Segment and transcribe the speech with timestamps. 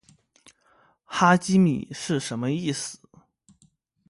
[1.05, 2.97] 哈基米是什么意思？